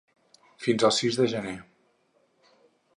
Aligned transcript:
Fins 0.67 0.85
al 0.89 0.95
sis 1.01 1.21
de 1.21 1.29
gener. 1.35 1.55